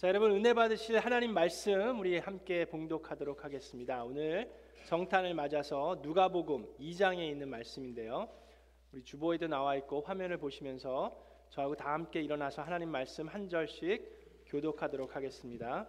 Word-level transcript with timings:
자, 0.00 0.08
여러분 0.08 0.30
은혜 0.30 0.54
받으실 0.54 0.98
하나님 0.98 1.34
말씀 1.34 2.00
우리 2.00 2.18
함께 2.18 2.64
봉독하도록 2.64 3.44
하겠습니다. 3.44 4.02
오늘 4.02 4.50
정탄을 4.86 5.34
맞아서 5.34 6.00
누가복음 6.02 6.74
2장에 6.80 7.18
있는 7.28 7.50
말씀인데요. 7.50 8.26
우리 8.92 9.04
주보에도 9.04 9.46
나와 9.46 9.76
있고 9.76 10.00
화면을 10.00 10.38
보시면서 10.38 11.14
저하고 11.50 11.76
다 11.76 11.92
함께 11.92 12.22
일어나서 12.22 12.62
하나님 12.62 12.88
말씀 12.88 13.28
한 13.28 13.46
절씩 13.50 14.46
교독하도록 14.46 15.14
하겠습니다. 15.14 15.86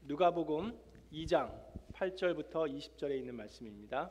누가복음 0.00 0.72
2장 1.12 1.52
8절부터 1.92 2.74
20절에 2.78 3.18
있는 3.18 3.34
말씀입니다. 3.34 4.10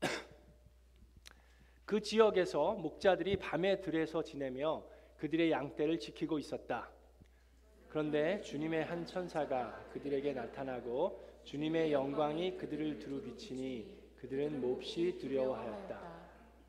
그 1.86 2.00
지역에서 2.00 2.72
목자들이 2.72 3.36
밤에 3.36 3.80
들에서 3.80 4.24
지내며 4.24 4.92
그들의 5.24 5.50
양떼를 5.50 5.98
지키고 5.98 6.38
있었다. 6.38 6.90
그런데 7.88 8.42
주님의 8.42 8.84
한 8.84 9.06
천사가 9.06 9.88
그들에게 9.90 10.34
나타나고 10.34 11.18
주님의 11.44 11.92
영광이 11.92 12.58
그들을 12.58 12.98
두루 12.98 13.22
비치니 13.22 13.86
그들은 14.18 14.60
몹시 14.60 15.16
두려워하였다. 15.16 15.98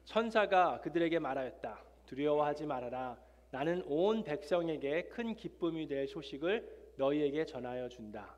천사가 0.06 0.80
그들에게 0.80 1.20
말하였다. 1.20 1.84
두려워하지 2.06 2.66
말아라. 2.66 3.18
나는 3.52 3.84
온 3.88 4.24
백성에게 4.24 5.10
큰 5.10 5.36
기쁨이 5.36 5.86
될 5.86 6.08
소식을 6.08 6.94
너희에게 6.96 7.46
전하여 7.46 7.90
준다. 7.90 8.38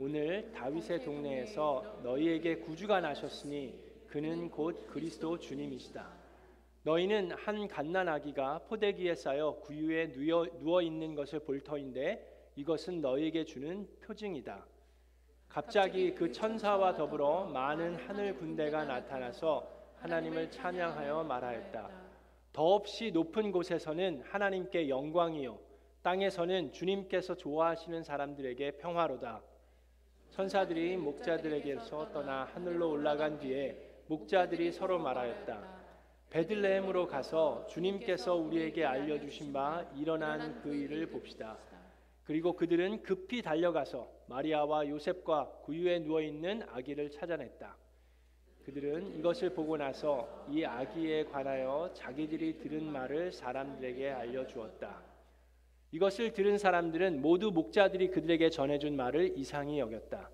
오늘 0.00 0.50
다윗의 0.50 1.04
동네에서 1.04 2.00
너희에게 2.02 2.56
구주가 2.56 3.00
나셨으니 3.00 3.78
그는 4.08 4.50
곧 4.50 4.88
그리스도 4.88 5.38
주님이시다. 5.38 6.17
너희는 6.88 7.32
한 7.32 7.68
갓난 7.68 8.08
아기가 8.08 8.60
포대기에 8.60 9.14
쌓여 9.14 9.50
구유에 9.60 10.10
누워 10.10 10.80
있는 10.80 11.14
것을 11.14 11.40
볼 11.40 11.60
터인데 11.60 12.50
이것은 12.56 13.02
너희에게 13.02 13.44
주는 13.44 13.86
표징이다. 14.00 14.64
갑자기 15.50 16.14
그 16.14 16.32
천사와 16.32 16.94
더불어 16.94 17.44
많은 17.44 17.96
하늘 17.96 18.34
군대가 18.34 18.86
나타나서 18.86 19.68
하나님을 19.96 20.50
찬양하여 20.50 21.24
말하였다. 21.24 21.90
더없이 22.54 23.10
높은 23.10 23.52
곳에서는 23.52 24.22
하나님께 24.24 24.88
영광이요 24.88 25.58
땅에서는 26.02 26.72
주님께서 26.72 27.34
좋아하시는 27.34 28.02
사람들에게 28.02 28.78
평화로다. 28.78 29.42
천사들이 30.30 30.96
목자들에게서 30.96 32.12
떠나 32.12 32.44
하늘로 32.44 32.92
올라간 32.92 33.40
뒤에 33.40 33.76
목자들이 34.06 34.72
서로 34.72 34.98
말하였다. 34.98 35.87
베들레헴으로 36.30 37.06
가서 37.06 37.66
주님께서 37.68 38.34
우리에게 38.34 38.84
알려주신 38.84 39.52
바 39.52 39.86
일어난 39.96 40.60
그 40.60 40.74
일을 40.74 41.06
봅시다. 41.06 41.56
그리고 42.24 42.52
그들은 42.52 43.02
급히 43.02 43.40
달려가서 43.40 44.06
마리아와 44.26 44.86
요셉과 44.88 45.60
구유에 45.62 46.00
누워 46.00 46.20
있는 46.20 46.62
아기를 46.68 47.10
찾아냈다. 47.10 47.74
그들은 48.66 49.18
이것을 49.18 49.54
보고 49.54 49.78
나서 49.78 50.46
이 50.50 50.62
아기에 50.62 51.24
관하여 51.24 51.90
자기들이 51.94 52.58
들은 52.58 52.84
말을 52.84 53.32
사람들에게 53.32 54.10
알려주었다. 54.10 55.02
이것을 55.92 56.34
들은 56.34 56.58
사람들은 56.58 57.22
모두 57.22 57.50
목자들이 57.50 58.08
그들에게 58.10 58.50
전해준 58.50 58.94
말을 58.94 59.38
이상히 59.38 59.78
여겼다. 59.78 60.28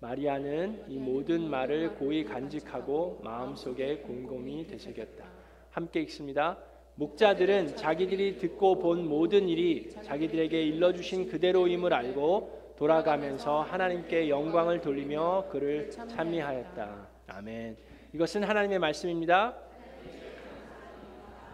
마리아는 0.00 0.84
이 0.88 0.98
모든 0.98 1.48
말을 1.48 1.94
고이 1.94 2.24
간직하고 2.24 3.20
마음속에 3.22 3.98
곰곰이 3.98 4.66
되새겼다. 4.66 5.24
함께 5.70 6.00
읽습니다. 6.00 6.58
목자들은 6.94 7.76
자기들이 7.76 8.38
듣고 8.38 8.78
본 8.78 9.06
모든 9.06 9.48
일이 9.48 9.90
자기들에게 10.02 10.62
일러주신 10.62 11.28
그대로임을 11.28 11.92
알고 11.92 12.74
돌아가면서 12.76 13.60
하나님께 13.60 14.30
영광을 14.30 14.80
돌리며 14.80 15.48
그를 15.50 15.90
찬미하였다. 15.90 17.08
아멘. 17.28 17.76
이것은 18.14 18.42
하나님의 18.42 18.78
말씀입니다. 18.78 19.54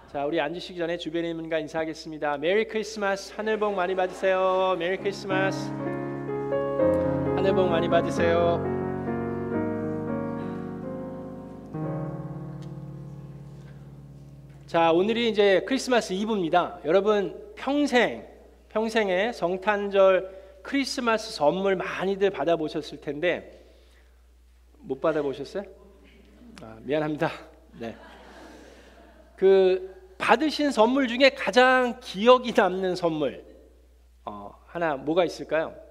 자, 0.06 0.25
우리 0.25 0.41
앉으시기 0.41 0.78
전에 0.78 0.97
있는 1.04 1.37
분과 1.37 1.59
인사하겠습니다. 1.59 2.38
Merry 2.38 2.65
Christmas 2.66 3.34
하늘 3.34 3.59
복 3.59 3.75
많이 3.75 3.97
받으세요. 3.97 4.76
Merry 4.78 4.97
Christmas. 4.97 5.96
하늘 7.47 7.55
복 7.55 7.69
많이 7.69 7.89
받으세요. 7.89 8.61
자, 14.67 14.91
오늘이 14.91 15.29
이제 15.29 15.62
크리스마스 15.65 16.12
이브입니다. 16.12 16.81
여러분 16.84 17.41
평생 17.55 18.27
평생에 18.71 19.31
성탄절 19.31 20.59
크리스마스 20.65 21.31
선물 21.34 21.77
많이들 21.77 22.31
받아 22.31 22.57
보셨을 22.57 23.01
텐데 23.01 23.65
못 24.78 25.01
받아 25.01 25.23
보셨어요? 25.23 25.63
아, 26.63 26.78
미안합니다. 26.81 27.31
네. 27.78 27.95
그 29.37 29.95
받으신 30.19 30.73
선물 30.73 31.07
중에 31.07 31.31
가장 31.31 32.01
기억이 32.01 32.55
남는 32.57 32.97
선물 32.97 33.45
어, 34.25 34.51
하나 34.67 34.97
뭐가 34.97 35.25
있을까요? 35.25 35.85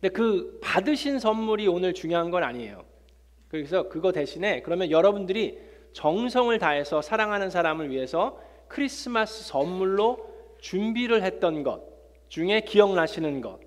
근데 0.00 0.10
그 0.10 0.58
받으신 0.62 1.18
선물이 1.18 1.66
오늘 1.66 1.92
중요한 1.92 2.30
건 2.30 2.44
아니에요. 2.44 2.84
그래서 3.48 3.88
그거 3.88 4.12
대신에 4.12 4.62
그러면 4.62 4.90
여러분들이 4.90 5.58
정성을 5.92 6.56
다해서 6.58 7.02
사랑하는 7.02 7.50
사람을 7.50 7.90
위해서 7.90 8.40
크리스마스 8.68 9.44
선물로 9.44 10.28
준비를 10.60 11.22
했던 11.22 11.62
것 11.62 11.82
중에 12.28 12.60
기억나시는 12.60 13.40
것 13.40 13.58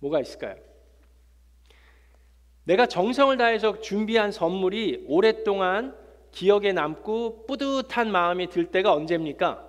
뭐가 0.00 0.20
있을까요? 0.20 0.56
내가 2.64 2.86
정성을 2.86 3.36
다해서 3.36 3.80
준비한 3.80 4.32
선물이 4.32 5.04
오랫동안 5.06 5.94
기억에 6.30 6.72
남고 6.72 7.46
뿌듯한 7.46 8.10
마음이 8.10 8.48
들 8.48 8.70
때가 8.70 8.92
언제입니까? 8.92 9.66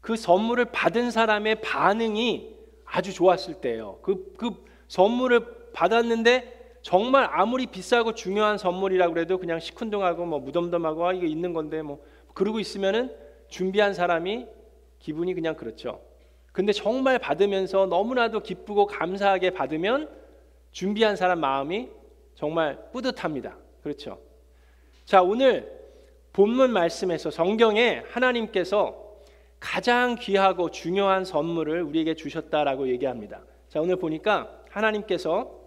그 0.00 0.16
선물을 0.16 0.66
받은 0.66 1.10
사람의 1.10 1.60
반응이 1.60 2.59
아주 2.90 3.14
좋았을 3.14 3.54
때예요. 3.54 3.98
그, 4.02 4.34
그 4.36 4.50
선물을 4.88 5.72
받았는데 5.72 6.78
정말 6.82 7.28
아무리 7.30 7.66
비싸고 7.66 8.14
중요한 8.14 8.58
선물이라고 8.58 9.14
그래도 9.14 9.38
그냥 9.38 9.60
시큰둥하고 9.60 10.26
뭐 10.26 10.40
무덤덤하고 10.40 11.06
아, 11.06 11.12
이거 11.12 11.26
있는 11.26 11.52
건데 11.52 11.82
뭐 11.82 12.02
그러고 12.34 12.58
있으면은 12.58 13.14
준비한 13.48 13.94
사람이 13.94 14.46
기분이 14.98 15.34
그냥 15.34 15.56
그렇죠. 15.56 16.00
근데 16.52 16.72
정말 16.72 17.18
받으면서 17.18 17.86
너무나도 17.86 18.40
기쁘고 18.40 18.86
감사하게 18.86 19.50
받으면 19.50 20.08
준비한 20.72 21.16
사람 21.16 21.40
마음이 21.40 21.88
정말 22.34 22.90
뿌듯합니다. 22.92 23.56
그렇죠. 23.82 24.18
자, 25.04 25.22
오늘 25.22 25.78
본문 26.32 26.72
말씀에서 26.72 27.30
성경에 27.30 28.02
하나님께서 28.10 29.09
가장 29.60 30.16
귀하고 30.16 30.70
중요한 30.70 31.24
선물을 31.24 31.82
우리에게 31.82 32.14
주셨다라고 32.14 32.88
얘기합니다. 32.88 33.42
자, 33.68 33.80
오늘 33.80 33.96
보니까 33.96 34.64
하나님께서 34.70 35.60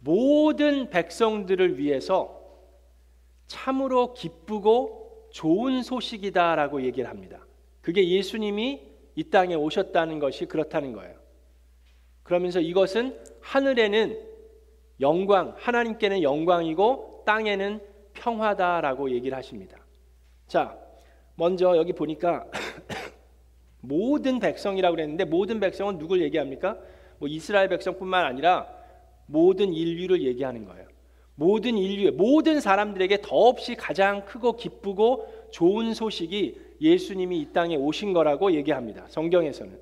모든 0.00 0.90
백성들을 0.90 1.78
위해서 1.78 2.40
참으로 3.46 4.14
기쁘고 4.14 5.28
좋은 5.32 5.82
소식이다라고 5.82 6.82
얘기를 6.82 7.08
합니다. 7.08 7.46
그게 7.82 8.08
예수님이 8.08 8.82
이 9.16 9.24
땅에 9.24 9.54
오셨다는 9.54 10.18
것이 10.18 10.46
그렇다는 10.46 10.92
거예요. 10.92 11.14
그러면서 12.22 12.60
이것은 12.60 13.20
하늘에는 13.40 14.18
영광, 15.00 15.54
하나님께는 15.58 16.22
영광이고 16.22 17.24
땅에는 17.26 17.80
평화다라고 18.14 19.10
얘기를 19.10 19.36
하십니다. 19.36 19.78
자, 20.46 20.78
먼저 21.36 21.76
여기 21.76 21.92
보니까 21.92 22.46
모든 23.80 24.38
백성이라고 24.38 24.96
그랬는데 24.96 25.24
모든 25.24 25.60
백성은 25.60 25.98
누굴 25.98 26.22
얘기합니까? 26.22 26.78
뭐 27.18 27.28
이스라엘 27.28 27.68
백성뿐만 27.68 28.24
아니라 28.24 28.68
모든 29.26 29.72
인류를 29.72 30.22
얘기하는 30.22 30.64
거예요. 30.64 30.86
모든 31.36 31.76
인류, 31.76 32.12
모든 32.12 32.60
사람들에게 32.60 33.20
더없이 33.22 33.74
가장 33.74 34.24
크고 34.24 34.56
기쁘고 34.56 35.26
좋은 35.50 35.92
소식이 35.92 36.60
예수님이 36.80 37.40
이 37.40 37.52
땅에 37.52 37.76
오신 37.76 38.12
거라고 38.12 38.52
얘기합니다. 38.52 39.04
성경에서는. 39.08 39.78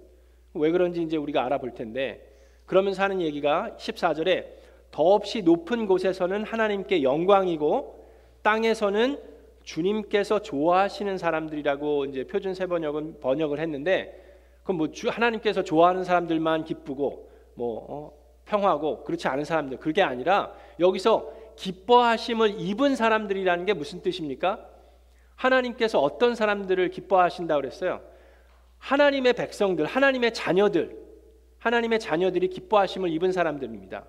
왜 0.54 0.70
그런지 0.70 1.02
이제 1.02 1.16
우리가 1.16 1.44
알아볼 1.44 1.74
텐데 1.74 2.26
그러면서 2.66 3.02
하는 3.02 3.20
얘기가 3.20 3.76
14절에 3.78 4.46
더없이 4.90 5.42
높은 5.42 5.86
곳에서는 5.86 6.44
하나님께 6.44 7.02
영광이고 7.02 8.06
땅에서는 8.42 9.18
주님께서 9.62 10.42
좋아하시는 10.42 11.18
사람들이라고 11.18 12.06
이제 12.06 12.24
표준 12.24 12.54
세 12.54 12.66
번역은 12.66 13.20
번역을 13.20 13.60
했는데 13.60 14.18
그럼 14.62 14.78
뭐 14.78 14.90
주, 14.90 15.08
하나님께서 15.08 15.62
좋아하는 15.62 16.04
사람들만 16.04 16.64
기쁘고 16.64 17.30
뭐 17.54 17.86
어, 17.88 18.12
평화고 18.44 19.04
그렇지 19.04 19.28
않은 19.28 19.44
사람들 19.44 19.78
그게 19.78 20.02
아니라 20.02 20.52
여기서 20.80 21.32
기뻐하심을 21.56 22.60
입은 22.60 22.96
사람들이라는 22.96 23.66
게 23.66 23.74
무슨 23.74 24.02
뜻입니까? 24.02 24.66
하나님께서 25.36 26.00
어떤 26.00 26.34
사람들을 26.34 26.90
기뻐하신다 26.90 27.56
그랬어요? 27.56 28.00
하나님의 28.78 29.34
백성들, 29.34 29.86
하나님의 29.86 30.34
자녀들, 30.34 30.98
하나님의 31.58 32.00
자녀들이 32.00 32.48
기뻐하심을 32.48 33.10
입은 33.10 33.32
사람들입니다. 33.32 34.04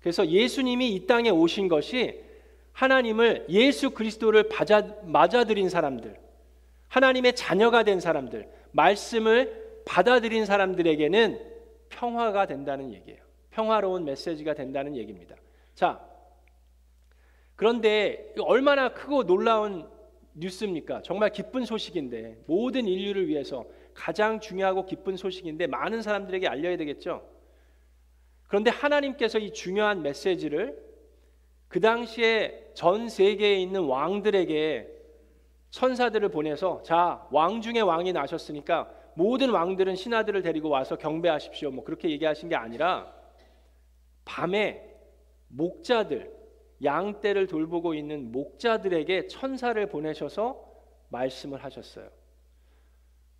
그래서 0.00 0.26
예수님이 0.26 0.94
이 0.94 1.06
땅에 1.06 1.30
오신 1.30 1.68
것이 1.68 2.23
하나님을 2.74 3.46
예수 3.48 3.90
그리스도를 3.90 4.48
맞아들인 5.04 5.68
사람들, 5.68 6.18
하나님의 6.88 7.34
자녀가 7.34 7.84
된 7.84 8.00
사람들, 8.00 8.48
말씀을 8.72 9.82
받아들인 9.86 10.44
사람들에게는 10.44 11.40
평화가 11.88 12.46
된다는 12.46 12.92
얘기예요. 12.92 13.22
평화로운 13.50 14.04
메시지가 14.04 14.54
된다는 14.54 14.96
얘기입니다. 14.96 15.36
자, 15.74 16.04
그런데 17.54 18.34
얼마나 18.40 18.92
크고 18.92 19.24
놀라운 19.24 19.88
뉴스입니까? 20.34 21.02
정말 21.02 21.30
기쁜 21.30 21.64
소식인데 21.64 22.42
모든 22.46 22.86
인류를 22.88 23.28
위해서 23.28 23.64
가장 23.94 24.40
중요하고 24.40 24.84
기쁜 24.84 25.16
소식인데 25.16 25.68
많은 25.68 26.02
사람들에게 26.02 26.48
알려야 26.48 26.76
되겠죠. 26.76 27.24
그런데 28.48 28.70
하나님께서 28.70 29.38
이 29.38 29.52
중요한 29.52 30.02
메시지를 30.02 30.93
그 31.74 31.80
당시에 31.80 32.70
전 32.74 33.08
세계에 33.08 33.56
있는 33.56 33.82
왕들에게 33.82 34.88
천사들을 35.70 36.28
보내서 36.28 36.84
자, 36.84 37.26
왕 37.32 37.60
중에 37.62 37.80
왕이 37.80 38.12
나셨으니까 38.12 38.88
모든 39.14 39.50
왕들은 39.50 39.96
신하들을 39.96 40.40
데리고 40.42 40.68
와서 40.68 40.96
경배하십시오. 40.96 41.72
뭐 41.72 41.82
그렇게 41.82 42.10
얘기하신 42.10 42.48
게 42.48 42.54
아니라 42.54 43.12
밤에 44.24 44.88
목자들 45.48 46.32
양 46.84 47.20
떼를 47.20 47.48
돌보고 47.48 47.94
있는 47.94 48.30
목자들에게 48.30 49.26
천사를 49.26 49.84
보내셔서 49.88 50.64
말씀을 51.08 51.64
하셨어요. 51.64 52.08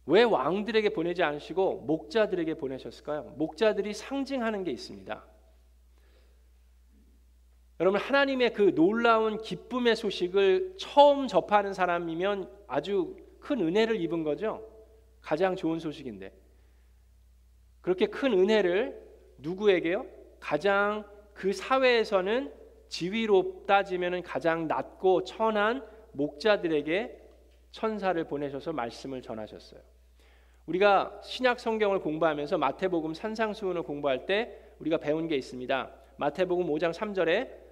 왜 0.06 0.24
왕들에게 0.24 0.88
보내지 0.88 1.22
않으시고 1.22 1.82
목자들에게 1.82 2.54
보내셨을까요? 2.54 3.34
목자들이 3.36 3.94
상징하는 3.94 4.64
게 4.64 4.72
있습니다. 4.72 5.24
여러분 7.80 8.00
하나님의 8.00 8.52
그 8.52 8.74
놀라운 8.74 9.38
기쁨의 9.38 9.96
소식을 9.96 10.74
처음 10.78 11.26
접하는 11.26 11.72
사람이면 11.72 12.48
아주 12.68 13.16
큰 13.40 13.60
은혜를 13.60 14.00
입은 14.00 14.22
거죠. 14.22 14.64
가장 15.20 15.56
좋은 15.56 15.80
소식인데 15.80 16.32
그렇게 17.80 18.06
큰 18.06 18.32
은혜를 18.32 19.02
누구에게요? 19.38 20.06
가장 20.38 21.04
그 21.32 21.52
사회에서는 21.52 22.52
지위로 22.88 23.64
따지면 23.66 24.22
가장 24.22 24.68
낮고 24.68 25.24
천한 25.24 25.84
목자들에게 26.12 27.20
천사를 27.72 28.22
보내셔서 28.24 28.72
말씀을 28.72 29.20
전하셨어요. 29.20 29.80
우리가 30.66 31.20
신약 31.24 31.58
성경을 31.58 31.98
공부하면서 31.98 32.56
마태복음 32.56 33.14
산상수훈을 33.14 33.82
공부할 33.82 34.26
때 34.26 34.56
우리가 34.78 34.98
배운 34.98 35.26
게 35.26 35.36
있습니다. 35.36 35.92
마태복음 36.16 36.66
5장 36.66 36.92
3절에 36.92 37.63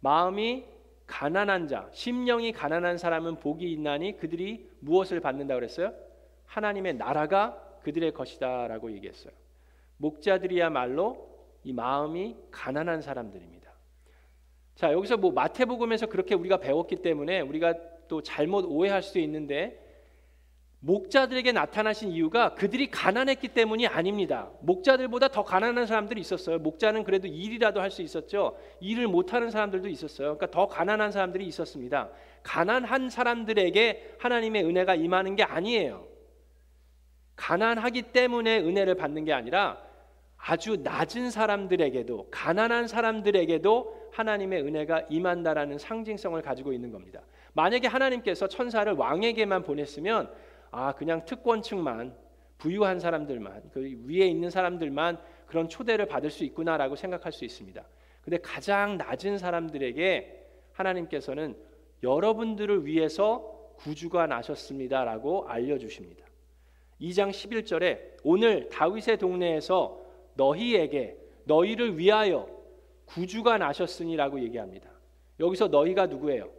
마음이 0.00 0.64
가난한 1.06 1.68
자, 1.68 1.88
심령이 1.92 2.52
가난한 2.52 2.98
사람은 2.98 3.36
복이 3.36 3.70
있나니 3.72 4.18
그들이 4.18 4.68
무엇을 4.80 5.20
받는다 5.20 5.54
그랬어요? 5.54 5.92
하나님의 6.44 6.94
나라가 6.94 7.58
그들의 7.82 8.12
것이다라고 8.12 8.92
얘기했어요. 8.92 9.32
목자들이야말로 9.96 11.28
이 11.64 11.72
마음이 11.72 12.36
가난한 12.50 13.02
사람들입니다. 13.02 13.72
자, 14.74 14.92
여기서 14.92 15.16
뭐 15.16 15.32
마태복음에서 15.32 16.06
그렇게 16.06 16.34
우리가 16.34 16.58
배웠기 16.58 16.96
때문에 16.96 17.40
우리가 17.40 17.74
또 18.06 18.22
잘못 18.22 18.64
오해할 18.66 19.02
수 19.02 19.18
있는데 19.18 19.87
목자들에게 20.80 21.50
나타나신 21.52 22.12
이유가 22.12 22.54
그들이 22.54 22.88
가난했기 22.90 23.48
때문이 23.48 23.88
아닙니다. 23.88 24.50
목자들보다 24.60 25.28
더 25.28 25.42
가난한 25.42 25.86
사람들이 25.86 26.20
있었어요. 26.20 26.58
목자는 26.58 27.02
그래도 27.02 27.26
일이라도 27.26 27.80
할 27.80 27.90
수 27.90 28.02
있었죠. 28.02 28.56
일을 28.80 29.08
못하는 29.08 29.50
사람들도 29.50 29.88
있었어요. 29.88 30.36
그러니까 30.36 30.50
더 30.50 30.68
가난한 30.68 31.10
사람들이 31.10 31.46
있었습니다. 31.46 32.10
가난한 32.42 33.10
사람들에게 33.10 34.16
하나님의 34.18 34.64
은혜가 34.64 34.94
임하는 34.94 35.36
게 35.36 35.42
아니에요. 35.42 36.06
가난하기 37.34 38.02
때문에 38.12 38.58
은혜를 38.58 38.94
받는 38.94 39.24
게 39.24 39.32
아니라 39.32 39.82
아주 40.36 40.76
낮은 40.82 41.30
사람들에게도 41.30 42.28
가난한 42.30 42.86
사람들에게도 42.86 44.10
하나님의 44.12 44.62
은혜가 44.62 45.06
임한다라는 45.08 45.78
상징성을 45.78 46.40
가지고 46.42 46.72
있는 46.72 46.92
겁니다. 46.92 47.22
만약에 47.54 47.88
하나님께서 47.88 48.46
천사를 48.48 48.92
왕에게만 48.92 49.64
보냈으면 49.64 50.30
아 50.70 50.92
그냥 50.92 51.24
특권층만 51.24 52.16
부유한 52.58 52.98
사람들만 52.98 53.70
그 53.72 53.80
위에 54.06 54.26
있는 54.26 54.50
사람들만 54.50 55.18
그런 55.46 55.68
초대를 55.68 56.06
받을 56.06 56.30
수 56.30 56.44
있구나라고 56.44 56.96
생각할 56.96 57.32
수 57.32 57.44
있습니다. 57.44 57.82
근데 58.22 58.38
가장 58.38 58.98
낮은 58.98 59.38
사람들에게 59.38 60.46
하나님께서는 60.72 61.56
여러분들을 62.02 62.84
위해서 62.84 63.72
구주가 63.76 64.26
나셨습니다라고 64.26 65.48
알려 65.48 65.78
주십니다. 65.78 66.24
2장 67.00 67.30
11절에 67.30 68.18
오늘 68.24 68.68
다윗의 68.68 69.18
동네에서 69.18 70.00
너희에게 70.34 71.16
너희를 71.44 71.98
위하여 71.98 72.48
구주가 73.06 73.56
나셨으니라고 73.58 74.40
얘기합니다. 74.40 74.90
여기서 75.40 75.68
너희가 75.68 76.06
누구예요? 76.06 76.50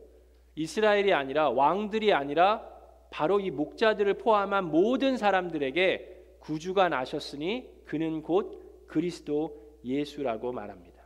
이스라엘이 0.56 1.14
아니라 1.14 1.50
왕들이 1.50 2.14
아니라 2.14 2.68
바로 3.10 3.40
이 3.40 3.52
목자들을 3.52 4.16
포함한 4.16 4.66
모든 4.66 5.18
사람들에게 5.18 6.38
구주가 6.40 6.90
나셨으니 6.90 7.70
그는 7.86 8.22
곧 8.22 8.88
그리스도 8.88 9.78
예수라고 9.84 10.52
말합니다. 10.52 11.04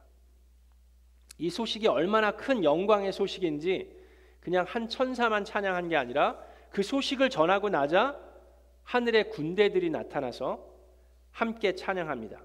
이 1.38 1.50
소식이 1.50 1.88
얼마나 1.88 2.32
큰 2.32 2.64
영광의 2.64 3.12
소식인지 3.12 3.92
그냥 4.40 4.66
한 4.68 4.90
천사만 4.90 5.46
찬양한 5.46 5.90
게 5.90 5.96
아니라 5.96 6.38
그 6.70 6.84
소식을 6.84 7.30
전하고 7.30 7.70
나자 7.70 8.20
하늘의 8.84 9.30
군대들이 9.30 9.90
나타나서 9.90 10.66
함께 11.32 11.76
찬양합니다. 11.76 12.42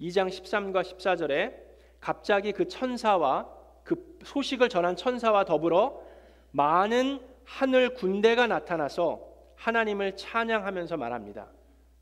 2장 0.00 0.28
13과 0.28 0.82
14절에 0.82 1.54
갑자기 2.00 2.52
그 2.52 2.68
천사와 2.68 3.48
그 3.84 4.18
소식을 4.24 4.68
전한 4.68 4.96
천사와 4.96 5.44
더불어 5.44 6.02
많은 6.50 7.20
하늘 7.46 7.94
군대가 7.94 8.46
나타나서 8.46 9.24
하나님을 9.54 10.16
찬양하면서 10.16 10.96
말합니다. 10.98 11.48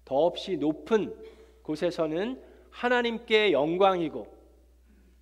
더없이 0.04 0.56
높은 0.56 1.14
곳에서는 1.62 2.42
하나님께 2.70 3.52
영광이고 3.52 4.26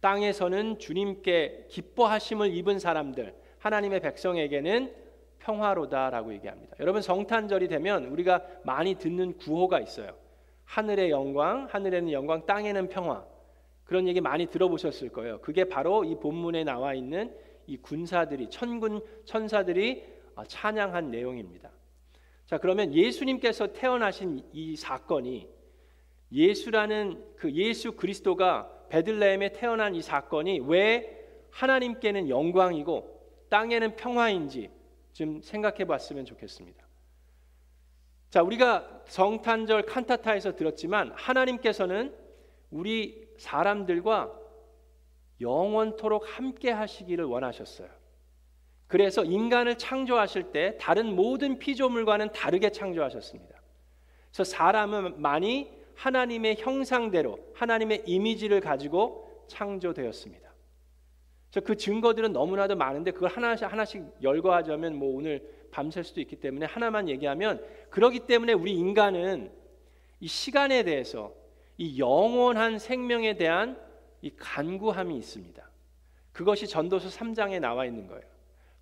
땅에서는 0.00 0.78
주님께 0.78 1.66
기뻐하심을 1.68 2.54
입은 2.54 2.78
사람들 2.78 3.34
하나님의 3.58 4.00
백성에게는 4.00 4.94
평화로다라고 5.40 6.32
얘기합니다. 6.34 6.76
여러분 6.80 7.02
성탄절이 7.02 7.68
되면 7.68 8.06
우리가 8.06 8.42
많이 8.64 8.94
듣는 8.94 9.36
구호가 9.36 9.80
있어요. 9.80 10.12
하늘의 10.64 11.10
영광, 11.10 11.66
하늘에는 11.70 12.12
영광, 12.12 12.46
땅에는 12.46 12.88
평화. 12.88 13.24
그런 13.84 14.08
얘기 14.08 14.20
많이 14.20 14.46
들어보셨을 14.46 15.10
거예요. 15.10 15.40
그게 15.40 15.64
바로 15.64 16.04
이 16.04 16.14
본문에 16.14 16.64
나와 16.64 16.94
있는 16.94 17.34
이 17.66 17.76
군사들이 17.76 18.48
천군 18.50 19.00
천사들이 19.24 20.04
아, 20.04 20.11
찬양한 20.46 21.10
내용입니다. 21.10 21.70
자, 22.46 22.58
그러면 22.58 22.92
예수님께서 22.92 23.72
태어나신 23.72 24.42
이 24.52 24.76
사건이 24.76 25.48
예수라는 26.32 27.34
그 27.36 27.52
예수 27.52 27.92
그리스도가 27.92 28.70
베들레헴에 28.88 29.52
태어난 29.52 29.94
이 29.94 30.02
사건이 30.02 30.60
왜 30.60 31.18
하나님께는 31.50 32.28
영광이고 32.28 33.12
땅에는 33.48 33.96
평화인지 33.96 34.70
좀 35.12 35.40
생각해 35.42 35.84
봤으면 35.84 36.24
좋겠습니다. 36.24 36.86
자, 38.30 38.42
우리가 38.42 39.02
성탄절 39.06 39.82
칸타타에서 39.82 40.56
들었지만 40.56 41.12
하나님께서는 41.14 42.14
우리 42.70 43.28
사람들과 43.36 44.32
영원토록 45.40 46.24
함께 46.38 46.70
하시기를 46.70 47.24
원하셨어요. 47.26 48.01
그래서 48.92 49.24
인간을 49.24 49.78
창조하실 49.78 50.52
때 50.52 50.76
다른 50.78 51.16
모든 51.16 51.58
피조물과는 51.58 52.30
다르게 52.32 52.68
창조하셨습니다. 52.68 53.58
그래서 54.30 54.44
사람은 54.44 55.18
많이 55.18 55.72
하나님의 55.94 56.56
형상대로 56.58 57.38
하나님의 57.54 58.02
이미지를 58.04 58.60
가지고 58.60 59.46
창조되었습니다. 59.48 60.46
그 61.64 61.74
증거들은 61.74 62.34
너무나도 62.34 62.76
많은데 62.76 63.12
그걸 63.12 63.30
하나씩 63.30 63.72
하나씩 63.72 64.04
열거하자면 64.22 64.94
뭐 64.94 65.16
오늘 65.16 65.40
밤샐 65.70 66.02
수도 66.02 66.20
있기 66.20 66.36
때문에 66.36 66.66
하나만 66.66 67.08
얘기하면 67.08 67.64
그러기 67.88 68.26
때문에 68.26 68.52
우리 68.52 68.74
인간은 68.74 69.50
이 70.20 70.26
시간에 70.26 70.82
대해서 70.82 71.32
이 71.78 71.98
영원한 71.98 72.78
생명에 72.78 73.38
대한 73.38 73.80
이 74.20 74.28
간구함이 74.36 75.16
있습니다. 75.16 75.66
그것이 76.32 76.66
전도서 76.66 77.08
3장에 77.08 77.58
나와 77.58 77.86
있는 77.86 78.06
거예요. 78.06 78.31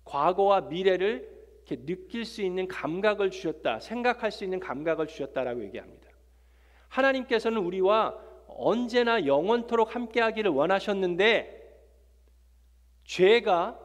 과거와 0.05 0.61
미래를 0.61 1.29
이렇게 1.65 1.85
느낄 1.85 2.25
수 2.25 2.41
있는 2.41 2.67
감각을 2.67 3.31
주셨다. 3.31 3.79
생각할 3.79 4.31
수 4.31 4.43
있는 4.43 4.59
감각을 4.59 5.07
주셨다라고 5.07 5.63
얘기합니다. 5.63 6.09
하나님께서는 6.89 7.59
우리와 7.59 8.17
언제나 8.47 9.25
영원토록 9.25 9.95
함께하기를 9.95 10.51
원하셨는데 10.51 11.59
죄가 13.05 13.79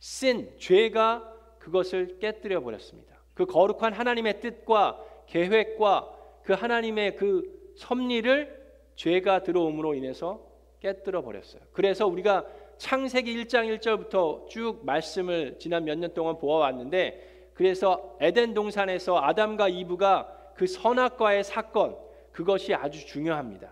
sin 0.00 0.58
죄가 0.58 1.32
그것을 1.58 2.18
깨뜨려 2.18 2.60
버렸습니다. 2.62 3.14
그 3.32 3.46
거룩한 3.46 3.92
하나님의 3.94 4.40
뜻과 4.40 5.02
계획과 5.26 6.14
그 6.42 6.52
하나님의 6.52 7.16
그 7.16 7.72
섭리를 7.76 8.64
죄가 8.96 9.42
들어옴으로 9.42 9.94
인해서 9.94 10.46
깨뜨려 10.80 11.22
버렸어요. 11.22 11.62
그래서 11.72 12.06
우리가 12.06 12.46
창세기 12.78 13.34
1장 13.44 13.78
1절부터 13.78 14.48
쭉 14.48 14.80
말씀을 14.84 15.58
지난 15.58 15.84
몇 15.84 15.98
년 15.98 16.12
동안 16.14 16.38
보아왔는데 16.38 17.50
그래서 17.54 18.16
에덴 18.20 18.52
동산에서 18.54 19.20
아담과 19.22 19.68
이브가 19.68 20.52
그 20.54 20.66
선악과의 20.66 21.44
사건 21.44 21.96
그것이 22.32 22.74
아주 22.74 23.06
중요합니다. 23.06 23.70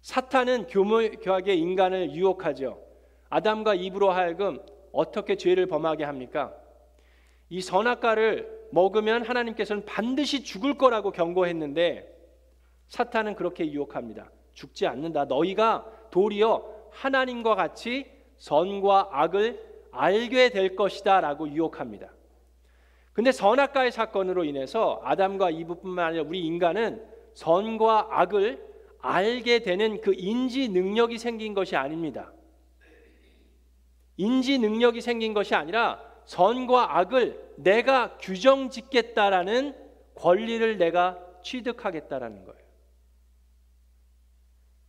사탄은 0.00 0.66
교묘하게 0.68 1.54
인간을 1.54 2.12
유혹하죠. 2.14 2.82
아담과 3.28 3.74
이브로 3.74 4.10
하여금 4.10 4.60
어떻게 4.92 5.36
죄를 5.36 5.66
범하게 5.66 6.04
합니까? 6.04 6.54
이 7.50 7.60
선악과를 7.60 8.68
먹으면 8.72 9.24
하나님께서는 9.24 9.84
반드시 9.84 10.42
죽을 10.42 10.78
거라고 10.78 11.10
경고했는데 11.10 12.08
사탄은 12.88 13.34
그렇게 13.34 13.70
유혹합니다. 13.70 14.30
죽지 14.54 14.86
않는다. 14.86 15.26
너희가 15.26 15.86
도리어 16.10 16.79
하나님과 16.92 17.54
같이 17.54 18.06
선과 18.38 19.08
악을 19.12 19.70
알게 19.92 20.50
될 20.50 20.76
것이다라고 20.76 21.48
유혹합니다. 21.50 22.10
근데 23.12 23.32
선악과의 23.32 23.92
사건으로 23.92 24.44
인해서 24.44 25.00
아담과 25.04 25.50
이브뿐만 25.50 26.06
아니라 26.06 26.22
우리 26.22 26.40
인간은 26.46 27.04
선과 27.34 28.08
악을 28.10 28.70
알게 29.00 29.60
되는 29.60 30.00
그 30.00 30.14
인지 30.16 30.68
능력이 30.68 31.18
생긴 31.18 31.54
것이 31.54 31.76
아닙니다. 31.76 32.32
인지 34.16 34.58
능력이 34.58 35.00
생긴 35.00 35.32
것이 35.32 35.54
아니라 35.54 36.00
선과 36.26 36.98
악을 36.98 37.54
내가 37.56 38.16
규정 38.18 38.70
짓겠다라는 38.70 39.74
권리를 40.14 40.76
내가 40.76 41.18
취득하겠다라는 41.42 42.44
거예요. 42.44 42.59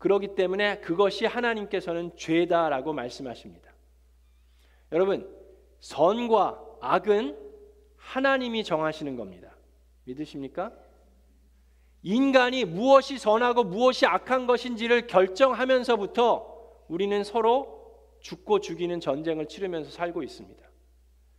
그러기 0.02 0.34
때문에 0.34 0.80
그것이 0.80 1.28
하나님께서는 1.28 2.18
죄다라고 2.18 2.92
말씀하십니다. 2.92 3.72
여러분, 4.92 5.30
선과 5.80 6.60
악은 6.82 7.38
하나님이 7.98 8.64
정하시는 8.64 9.16
겁니다. 9.16 9.56
믿으십니까? 10.06 10.74
인간이 12.02 12.66
무엇이 12.66 13.20
선하고 13.20 13.64
무엇이 13.64 14.08
악한 14.08 14.48
것인지를 14.48 15.06
결정하면서부터 15.06 16.52
우리는 16.88 17.24
서로 17.24 17.80
죽고 18.22 18.60
죽이는 18.60 19.00
전쟁을 19.02 19.46
치르면서 19.46 19.92
살고 19.92 20.24
있습니다. 20.24 20.62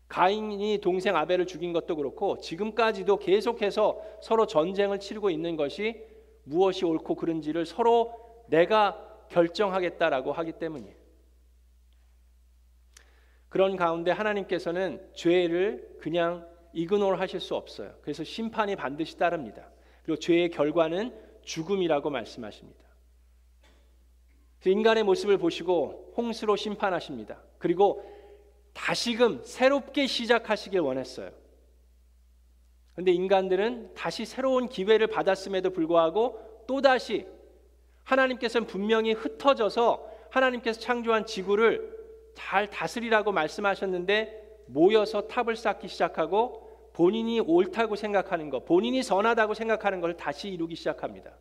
가인이 0.07 0.79
동생 0.81 1.17
아벨을 1.17 1.49
죽인 1.49 1.73
것도 1.73 1.97
그렇고 1.97 2.39
지금까지도 2.39 3.17
계속해서 3.17 4.01
서로 4.21 4.47
전쟁을 4.47 5.01
치르고 5.01 5.31
있는 5.31 5.57
것이 5.57 6.01
무엇이 6.45 6.85
옳고 6.85 7.17
그른지를 7.17 7.67
서로 7.67 8.22
내가 8.53 9.27
결정하겠다라고 9.31 10.33
하기 10.33 10.53
때문이에요. 10.53 10.95
그런 13.49 13.77
가운데 13.77 14.11
하나님께서는 14.11 15.11
죄를 15.15 15.97
그냥 16.01 16.47
이그노를 16.75 17.19
하실 17.19 17.41
수 17.41 17.55
없어요. 17.55 17.95
그래서 18.03 18.25
심판이 18.25 18.77
반드시 18.77 19.17
따릅니다. 19.17 19.71
그리고 20.05 20.19
죄의 20.19 20.51
결과는 20.51 21.15
죽음이라고 21.43 22.11
말씀하십니다. 22.11 22.83
인간의 24.65 25.03
모습을 25.05 25.39
보시고 25.39 26.13
홍수로 26.17 26.57
심판하십니다. 26.57 27.43
그리고 27.59 28.05
다시금 28.75 29.43
새롭게 29.45 30.07
시작하시길 30.07 30.81
원했어요. 30.81 31.31
그런데 32.93 33.13
인간들은 33.13 33.95
다시 33.95 34.25
새로운 34.25 34.69
기회를 34.69 35.07
받았음에도 35.07 35.71
불구하고 35.71 36.65
또다시 36.67 37.27
하나님께서는 38.05 38.67
분명히 38.67 39.13
흩어져서 39.13 40.11
하나님께서 40.31 40.81
창조한 40.81 41.27
지구를 41.27 41.93
잘 42.35 42.69
다스리라고 42.71 43.33
말씀하셨는데 43.33 44.63
모여서 44.67 45.29
탑을 45.29 45.57
쌓기 45.57 45.89
시작하고 45.89 46.91
본인이 46.93 47.41
옳다고 47.41 47.97
생각하는 47.97 48.51
것, 48.51 48.65
본인이 48.65 49.03
선하다고 49.03 49.55
생각하는 49.55 50.01
것을 50.01 50.17
다시 50.17 50.49
이루기 50.49 50.75
시작합니다. 50.77 51.33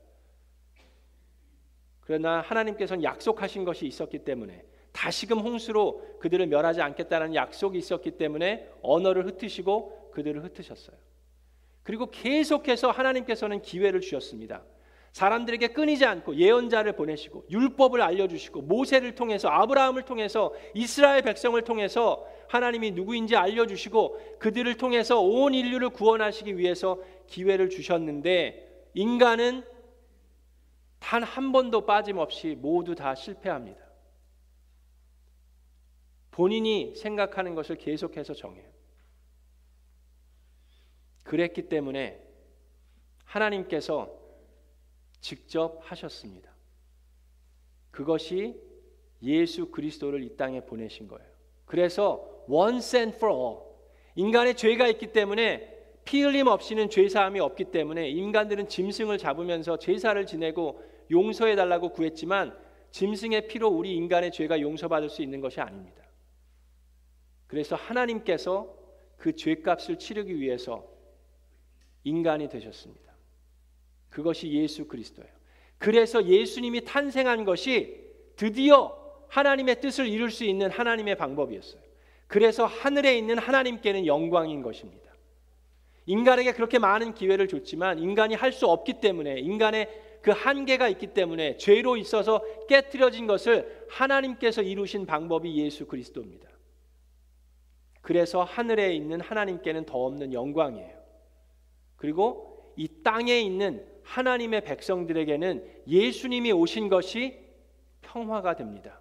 그러나 2.01 2.41
하나님께서는 2.41 3.03
약속하신 3.03 3.63
것이 3.63 3.85
있었기 3.85 4.19
때문에 4.19 4.65
다시금 4.91 5.39
홍수로 5.39 6.17
그들을 6.19 6.47
멸하지 6.47 6.81
않겠다는 6.81 7.35
약속이 7.35 7.77
있었기 7.77 8.11
때문에 8.11 8.69
언어를 8.81 9.25
흩으시고 9.27 10.11
그들을 10.11 10.43
흩으셨어요. 10.43 10.97
그리고 11.83 12.11
계속해서 12.11 12.91
하나님께서는 12.91 13.61
기회를 13.61 14.01
주셨습니다. 14.01 14.63
사람들에게 15.11 15.69
끊이지 15.69 16.05
않고 16.05 16.35
예언자를 16.35 16.93
보내시고 16.93 17.45
율법을 17.49 18.01
알려주시고 18.01 18.61
모세를 18.61 19.15
통해서 19.15 19.49
아브라함을 19.49 20.03
통해서 20.03 20.53
이스라엘 20.73 21.21
백성을 21.21 21.61
통해서 21.63 22.25
하나님이 22.47 22.91
누구인지 22.91 23.35
알려주시고 23.35 24.37
그들을 24.39 24.75
통해서 24.77 25.19
온 25.19 25.53
인류를 25.53 25.89
구원하시기 25.89 26.57
위해서 26.57 27.01
기회를 27.27 27.69
주셨는데 27.69 28.89
인간은 28.93 29.63
단 30.99 31.23
한 31.23 31.51
번도 31.51 31.85
빠짐없이 31.85 32.55
모두 32.55 32.95
다 32.95 33.15
실패합니다. 33.15 33.81
본인이 36.29 36.95
생각하는 36.95 37.55
것을 37.55 37.75
계속해서 37.75 38.33
정해요. 38.33 38.69
그랬기 41.23 41.67
때문에 41.67 42.21
하나님께서 43.25 44.20
직접 45.21 45.79
하셨습니다. 45.83 46.51
그것이 47.91 48.59
예수 49.21 49.69
그리스도를 49.71 50.23
이 50.23 50.35
땅에 50.35 50.61
보내신 50.61 51.07
거예요. 51.07 51.29
그래서 51.65 52.43
once 52.49 52.99
and 52.99 53.15
for 53.15 53.33
all 53.33 53.59
인간의 54.15 54.55
죄가 54.55 54.87
있기 54.89 55.13
때문에 55.13 55.69
피 56.03 56.23
흘림 56.23 56.47
없이는 56.47 56.89
죄 56.89 57.07
사함이 57.07 57.39
없기 57.39 57.65
때문에 57.65 58.09
인간들은 58.09 58.67
짐승을 58.67 59.17
잡으면서 59.17 59.77
제사를 59.77 60.25
지내고 60.25 60.83
용서해 61.11 61.55
달라고 61.55 61.89
구했지만 61.89 62.57
짐승의 62.89 63.47
피로 63.47 63.69
우리 63.69 63.95
인간의 63.95 64.31
죄가 64.31 64.59
용서받을 64.59 65.09
수 65.09 65.21
있는 65.21 65.39
것이 65.39 65.61
아닙니다. 65.61 66.03
그래서 67.47 67.75
하나님께서 67.75 68.75
그 69.17 69.35
죄값을 69.35 69.99
치르기 69.99 70.39
위해서 70.39 70.89
인간이 72.03 72.49
되셨습니다. 72.49 73.10
그것이 74.11 74.51
예수 74.51 74.87
그리스도예요. 74.87 75.31
그래서 75.79 76.23
예수님이 76.23 76.85
탄생한 76.85 77.43
것이 77.43 77.99
드디어 78.35 78.95
하나님의 79.29 79.81
뜻을 79.81 80.07
이룰 80.07 80.29
수 80.29 80.43
있는 80.43 80.69
하나님의 80.69 81.15
방법이었어요. 81.15 81.81
그래서 82.27 82.65
하늘에 82.65 83.17
있는 83.17 83.39
하나님께는 83.39 84.05
영광인 84.05 84.61
것입니다. 84.61 85.09
인간에게 86.05 86.53
그렇게 86.53 86.77
많은 86.79 87.13
기회를 87.13 87.47
줬지만 87.47 87.99
인간이 87.99 88.35
할 88.35 88.51
수 88.51 88.67
없기 88.67 89.01
때문에 89.01 89.39
인간의 89.39 89.87
그 90.21 90.31
한계가 90.31 90.87
있기 90.89 91.07
때문에 91.07 91.57
죄로 91.57 91.97
있어서 91.97 92.43
깨뜨려진 92.67 93.25
것을 93.25 93.85
하나님께서 93.89 94.61
이루신 94.61 95.05
방법이 95.05 95.55
예수 95.57 95.87
그리스도입니다. 95.87 96.49
그래서 98.01 98.43
하늘에 98.43 98.93
있는 98.93 99.21
하나님께는 99.21 99.85
더 99.85 99.97
없는 100.05 100.33
영광이에요. 100.33 101.01
그리고 101.95 102.73
이 102.75 102.87
땅에 103.03 103.39
있는 103.39 103.85
하나님의 104.03 104.61
백성들에게는 104.61 105.65
예수님이 105.87 106.51
오신 106.51 106.89
것이 106.89 107.39
평화가 108.01 108.55
됩니다. 108.55 108.99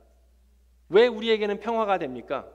왜 0.88 1.07
우리에게는 1.07 1.61
평화가 1.61 1.99
됩니까? 1.99 2.49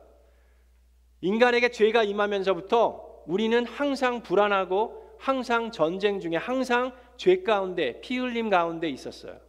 인간에게 1.22 1.72
죄가 1.72 2.04
임하면서부터 2.04 3.24
우리는 3.26 3.66
항상 3.66 4.22
불안하고 4.22 5.04
항상 5.18 5.72
전쟁 5.72 6.20
중에 6.20 6.36
항상 6.36 6.94
죄 7.18 7.42
가운데 7.42 8.00
피 8.02 8.18
흘림 8.18 8.50
가운데 8.50 8.90
있었어요. 8.90 9.40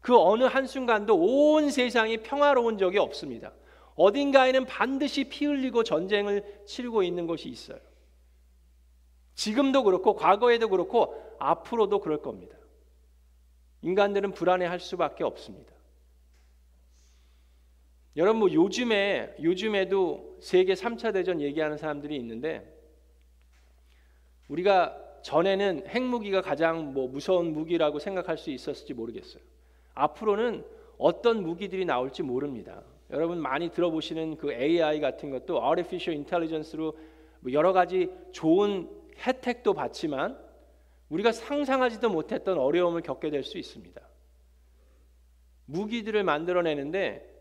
그 0.00 0.16
어느 0.16 0.44
한순간도 0.44 1.16
온 1.16 1.70
세상이 1.70 2.18
평화로운 2.18 2.78
적이 2.78 2.98
없습니다. 2.98 3.52
어딘가에는 3.94 4.66
반드시 4.66 5.24
피 5.24 5.46
흘리고 5.46 5.82
전쟁을 5.82 6.62
치르고 6.66 7.02
있는 7.02 7.26
곳이 7.26 7.48
있어요. 7.48 7.78
지금도 9.36 9.84
그렇고 9.84 10.16
과거에도 10.16 10.68
그렇고 10.68 11.14
앞으로도 11.38 12.00
그럴 12.00 12.22
겁니다. 12.22 12.56
인간들은 13.82 14.32
불안해할 14.32 14.80
수밖에 14.80 15.22
없습니다. 15.22 15.72
여러분 18.16 18.40
뭐 18.40 18.52
요즘에 18.52 19.36
요즘에도 19.42 20.38
세계 20.40 20.72
3차 20.72 21.12
대전 21.12 21.42
얘기하는 21.42 21.76
사람들이 21.76 22.16
있는데 22.16 22.74
우리가 24.48 24.96
전에는 25.22 25.86
핵무기가 25.86 26.40
가장 26.40 26.94
뭐 26.94 27.06
무서운 27.06 27.52
무기라고 27.52 27.98
생각할 27.98 28.38
수 28.38 28.50
있었을지 28.50 28.94
모르겠어요. 28.94 29.42
앞으로는 29.94 30.64
어떤 30.96 31.42
무기들이 31.42 31.84
나올지 31.84 32.22
모릅니다. 32.22 32.82
여러분 33.10 33.38
많이 33.38 33.70
들어보시는 33.70 34.38
그 34.38 34.50
AI 34.50 35.00
같은 35.00 35.30
것도 35.30 35.62
artificial 35.62 36.16
intelligence로 36.16 36.96
뭐 37.40 37.52
여러 37.52 37.74
가지 37.74 38.10
좋은 38.32 38.88
혜택도 39.18 39.74
받지만 39.74 40.38
우리가 41.08 41.32
상상하지도 41.32 42.10
못했던 42.10 42.58
어려움을 42.58 43.02
겪게 43.02 43.30
될 43.30 43.44
수 43.44 43.58
있습니다. 43.58 44.00
무기들을 45.66 46.22
만들어내는데 46.24 47.34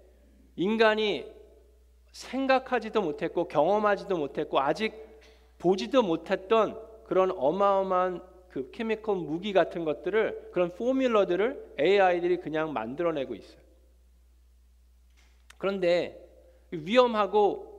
인간이 0.56 1.32
생각하지도 2.12 3.02
못했고 3.02 3.48
경험하지도 3.48 4.18
못했고 4.18 4.60
아직 4.60 4.94
보지도 5.58 6.02
못했던 6.02 6.80
그런 7.06 7.32
어마어마한 7.32 8.22
그 8.50 8.72
케미컬 8.72 9.18
무기 9.18 9.52
같은 9.52 9.84
것들을 9.84 10.52
그런 10.54 10.74
포뮬러들을 10.74 11.76
AI들이 11.80 12.38
그냥 12.38 12.72
만들어내고 12.72 13.36
있어요. 13.36 13.60
그런데 15.58 16.26
위험하고 16.72 17.74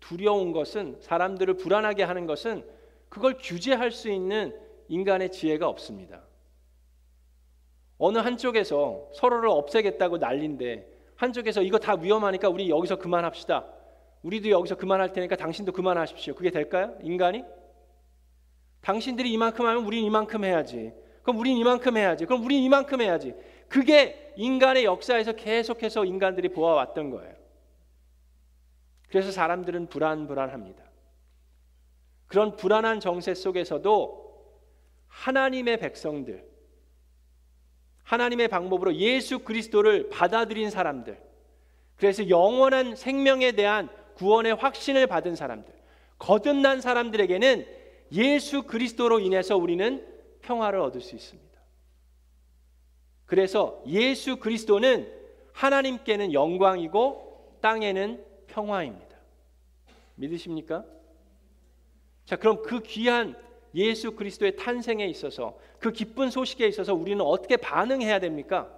두려운 0.00 0.52
것은 0.52 0.98
사람들을 1.00 1.54
불안하게 1.54 2.02
하는 2.04 2.26
것은 2.26 2.64
그걸 3.14 3.36
규제할 3.38 3.92
수 3.92 4.10
있는 4.10 4.52
인간의 4.88 5.30
지혜가 5.30 5.68
없습니다. 5.68 6.24
어느 7.96 8.18
한쪽에서 8.18 9.08
서로를 9.14 9.50
없애겠다고 9.50 10.18
난린데 10.18 10.84
한쪽에서 11.14 11.62
이거 11.62 11.78
다 11.78 11.94
위험하니까 11.94 12.48
우리 12.48 12.68
여기서 12.68 12.96
그만합시다. 12.96 13.66
우리도 14.22 14.50
여기서 14.50 14.74
그만할 14.74 15.12
테니까 15.12 15.36
당신도 15.36 15.70
그만하십시오. 15.70 16.34
그게 16.34 16.50
될까요? 16.50 16.98
인간이? 17.02 17.44
당신들이 18.80 19.32
이만큼 19.32 19.64
하면 19.64 19.84
우린 19.84 20.04
이만큼 20.04 20.42
해야지. 20.42 20.92
그럼 21.22 21.38
우린 21.38 21.56
이만큼 21.56 21.96
해야지. 21.96 22.26
그럼 22.26 22.44
우린 22.44 22.64
이만큼 22.64 23.00
해야지. 23.00 23.32
그게 23.68 24.32
인간의 24.36 24.86
역사에서 24.86 25.34
계속해서 25.34 26.04
인간들이 26.04 26.48
보아왔던 26.48 27.10
거예요. 27.10 27.32
그래서 29.08 29.30
사람들은 29.30 29.86
불안불안합니다. 29.86 30.83
그런 32.34 32.56
불안한 32.56 32.98
정세 32.98 33.32
속에서도 33.32 34.24
하나님의 35.06 35.78
백성들, 35.78 36.44
하나님의 38.02 38.48
방법으로 38.48 38.96
예수 38.96 39.38
그리스도를 39.38 40.08
받아들인 40.08 40.68
사람들, 40.68 41.16
그래서 41.94 42.28
영원한 42.28 42.96
생명에 42.96 43.52
대한 43.52 43.88
구원의 44.16 44.56
확신을 44.56 45.06
받은 45.06 45.36
사람들, 45.36 45.72
거듭난 46.18 46.80
사람들에게는 46.80 47.68
예수 48.10 48.64
그리스도로 48.64 49.20
인해서 49.20 49.56
우리는 49.56 50.04
평화를 50.42 50.80
얻을 50.80 51.02
수 51.02 51.14
있습니다. 51.14 51.60
그래서 53.26 53.80
예수 53.86 54.40
그리스도는 54.40 55.08
하나님께는 55.52 56.32
영광이고 56.32 57.58
땅에는 57.60 58.24
평화입니다. 58.48 59.16
믿으십니까? 60.16 60.84
자, 62.24 62.36
그럼 62.36 62.62
그 62.62 62.80
귀한 62.82 63.36
예수 63.74 64.12
그리스도의 64.12 64.56
탄생에 64.56 65.06
있어서 65.06 65.58
그 65.78 65.92
기쁜 65.92 66.30
소식에 66.30 66.66
있어서 66.68 66.94
우리는 66.94 67.20
어떻게 67.20 67.56
반응해야 67.56 68.20
됩니까? 68.20 68.70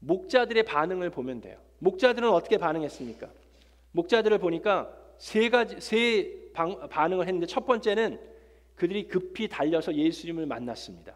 목자들의 0.00 0.62
반응을 0.64 1.10
보면 1.10 1.40
돼요. 1.40 1.58
목자들은 1.78 2.28
어떻게 2.30 2.58
반응했습니까? 2.58 3.28
목자들을 3.92 4.38
보니까 4.38 4.92
세 5.18 5.48
가지 5.48 5.80
세 5.80 6.50
방, 6.52 6.88
반응을 6.88 7.26
했는데 7.26 7.46
첫 7.46 7.66
번째는 7.66 8.18
그들이 8.74 9.08
급히 9.08 9.48
달려서 9.48 9.94
예수님을 9.94 10.46
만났습니다. 10.46 11.14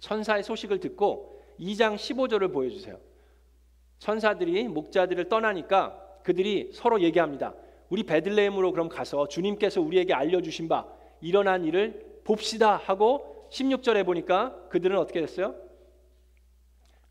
천사의 0.00 0.42
소식을 0.42 0.80
듣고 0.80 1.42
2장 1.58 1.96
15절을 1.96 2.52
보여주세요. 2.52 2.98
천사들이 3.98 4.68
목자들을 4.68 5.28
떠나니까 5.28 6.20
그들이 6.22 6.70
서로 6.72 7.00
얘기합니다. 7.00 7.54
우리 7.94 8.02
베들레헴으로 8.02 8.72
그럼 8.72 8.88
가서 8.88 9.28
주님께서 9.28 9.80
우리에게 9.80 10.12
알려주신 10.14 10.66
바 10.66 10.84
일어난 11.20 11.64
일을 11.64 12.22
봅시다 12.24 12.76
하고 12.76 13.48
16절에 13.52 14.04
보니까 14.04 14.66
그들은 14.68 14.98
어떻게 14.98 15.20
됐어요? 15.20 15.54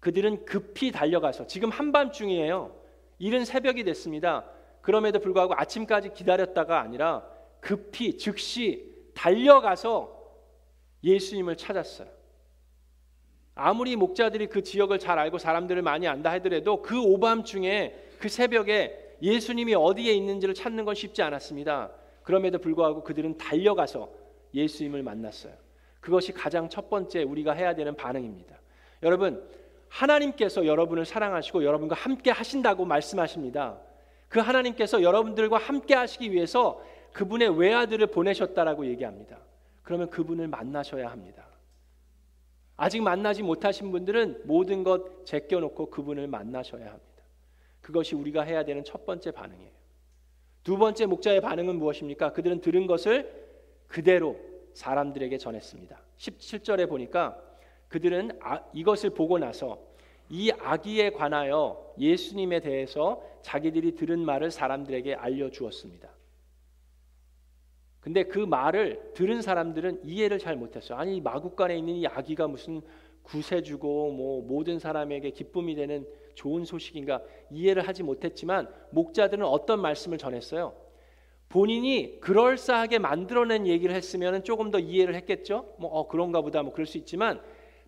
그들은 0.01 0.43
급히 0.43 0.91
달려가서 0.91 1.47
지금 1.47 1.69
한밤중이에요. 1.69 2.75
이른 3.17 3.45
새벽이 3.45 3.85
됐습니다. 3.85 4.43
그럼에도 4.81 5.19
불구하고 5.19 5.53
아침까지 5.55 6.09
기다렸다가 6.09 6.81
아니라 6.81 7.25
급히 7.61 8.17
즉시 8.17 8.93
달려가서 9.15 10.13
예수님을 11.01 11.55
찾았어요. 11.55 12.09
아무리 13.55 13.95
목자들이 13.95 14.47
그 14.47 14.63
지역을 14.63 14.99
잘 14.99 15.17
알고 15.17 15.37
사람들을 15.37 15.81
많이 15.81 16.09
안다 16.09 16.29
하더라도 16.33 16.81
그 16.81 17.01
오밤중에 17.01 17.95
그 18.19 18.27
새벽에 18.27 19.02
예수님이 19.23 19.73
어디에 19.73 20.13
있는지를 20.13 20.53
찾는 20.53 20.83
건 20.83 20.93
쉽지 20.93 21.21
않았습니다. 21.21 21.91
그럼에도 22.23 22.59
불구하고 22.59 23.03
그들은 23.03 23.37
달려가서 23.37 24.09
예수님을 24.53 25.01
만났어요. 25.01 25.53
그것이 26.01 26.33
가장 26.33 26.69
첫 26.69 26.89
번째 26.89 27.23
우리가 27.23 27.53
해야 27.53 27.73
되는 27.73 27.95
반응입니다. 27.95 28.59
여러분, 29.01 29.41
하나님께서 29.87 30.65
여러분을 30.65 31.05
사랑하시고 31.05 31.63
여러분과 31.63 31.95
함께 31.95 32.31
하신다고 32.31 32.83
말씀하십니다. 32.83 33.79
그 34.27 34.39
하나님께서 34.39 35.01
여러분들과 35.01 35.57
함께 35.57 35.93
하시기 35.93 36.31
위해서 36.33 36.83
그분의 37.13 37.57
외아들을 37.57 38.05
보내셨다라고 38.07 38.87
얘기합니다. 38.87 39.37
그러면 39.83 40.09
그분을 40.09 40.47
만나셔야 40.47 41.09
합니다. 41.09 41.47
아직 42.75 43.01
만나지 43.01 43.43
못하신 43.43 43.91
분들은 43.91 44.41
모든 44.45 44.83
것 44.83 45.25
제껴놓고 45.25 45.91
그분을 45.91 46.27
만나셔야 46.27 46.87
합니다. 46.87 47.12
그것이 47.83 48.15
우리가 48.15 48.43
해야 48.43 48.63
되는 48.63 48.83
첫 48.83 49.05
번째 49.05 49.31
반응이에요. 49.31 49.71
두 50.63 50.77
번째 50.77 51.05
목자의 51.05 51.41
반응은 51.41 51.75
무엇입니까? 51.75 52.31
그들은 52.31 52.61
들은 52.61 52.87
것을 52.87 53.29
그대로 53.87 54.39
사람들에게 54.73 55.37
전했습니다. 55.37 56.01
17절에 56.17 56.87
보니까 56.87 57.37
그들은 57.89 58.39
아, 58.41 58.63
이것을 58.73 59.11
보고 59.11 59.37
나서 59.37 59.77
이 60.29 60.49
아기에 60.51 61.11
관하여 61.11 61.93
예수님에 61.99 62.61
대해서 62.61 63.21
자기들이 63.41 63.95
들은 63.95 64.19
말을 64.19 64.49
사람들에게 64.49 65.15
알려 65.15 65.51
주었습니다. 65.51 66.09
근데 67.99 68.23
그 68.23 68.39
말을 68.39 69.11
들은 69.13 69.41
사람들은 69.41 70.05
이해를 70.05 70.39
잘 70.39 70.55
못했어요. 70.55 70.97
아니 70.97 71.19
마국간에 71.19 71.77
있는 71.77 71.95
이 71.95 72.07
아기가 72.07 72.47
무슨 72.47 72.81
구세주고 73.23 74.13
뭐 74.13 74.41
모든 74.41 74.79
사람에게 74.79 75.31
기쁨이 75.31 75.75
되는 75.75 76.07
좋은 76.35 76.65
소식인가 76.65 77.21
이해를 77.49 77.87
하지 77.87 78.03
못했지만 78.03 78.67
목자들은 78.91 79.45
어떤 79.45 79.81
말씀을 79.81 80.17
전했어요? 80.17 80.73
본인이 81.49 82.19
그럴싸하게 82.19 82.99
만들어낸 82.99 83.67
얘기를 83.67 83.95
했으면 83.95 84.43
조금 84.43 84.71
더 84.71 84.79
이해를 84.79 85.13
했겠죠. 85.15 85.75
뭐 85.77 85.89
어, 85.91 86.07
그런가 86.07 86.41
보다 86.41 86.63
뭐 86.63 86.73
그럴 86.73 86.87
수 86.87 86.97
있지만 86.97 87.41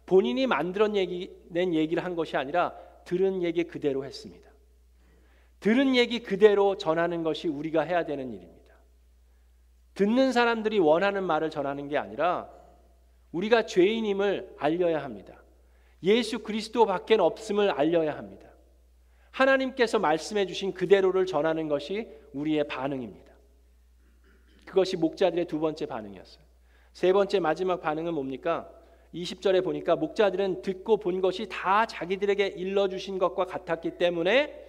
본인이 0.05 0.45
만들어낸 0.45 0.95
얘기, 0.97 1.31
얘기를 1.55 2.03
한 2.03 2.15
것이 2.15 2.37
아니라 2.37 2.75
들은 3.05 3.41
얘기 3.41 3.63
그대로 3.63 4.05
했습니다. 4.05 4.47
들은 5.59 5.95
얘기 5.95 6.19
그대로 6.19 6.77
전하는 6.77 7.23
것이 7.23 7.47
우리가 7.47 7.81
해야 7.81 8.05
되는 8.05 8.31
일입니다. 8.31 8.75
듣는 9.95 10.31
사람들이 10.31 10.77
원하는 10.77 11.23
말을 11.23 11.49
전하는 11.49 11.87
게 11.87 11.97
아니라 11.97 12.49
우리가 13.31 13.65
죄인임을 13.65 14.55
알려야 14.59 15.03
합니다. 15.03 15.41
예수 16.03 16.39
그리스도밖에 16.39 17.15
없음을 17.15 17.71
알려야 17.71 18.17
합니다. 18.17 18.49
하나님께서 19.31 19.99
말씀해 19.99 20.45
주신 20.45 20.73
그대로를 20.73 21.25
전하는 21.25 21.67
것이 21.67 22.07
우리의 22.33 22.67
반응입니다. 22.67 23.33
그것이 24.65 24.97
목자들의 24.97 25.45
두 25.45 25.59
번째 25.59 25.85
반응이었어요. 25.85 26.43
세 26.93 27.11
번째 27.11 27.39
마지막 27.39 27.81
반응은 27.81 28.13
뭡니까? 28.13 28.69
20절에 29.13 29.63
보니까 29.63 29.95
목자들은 29.95 30.61
듣고 30.61 30.97
본 30.97 31.21
것이 31.21 31.47
다 31.49 31.85
자기들에게 31.85 32.47
일러 32.47 32.87
주신 32.87 33.17
것과 33.17 33.45
같았기 33.45 33.97
때문에 33.97 34.63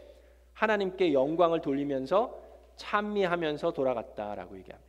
하나님께 0.52 1.12
영광을 1.12 1.60
돌리면서 1.60 2.40
찬미하면서 2.76 3.72
돌아갔다라고 3.72 4.56
얘기합니다. 4.58 4.86